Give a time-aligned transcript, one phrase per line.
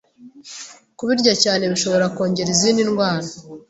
[0.97, 3.27] Kubirya cyane bishobora kongera izi ndwara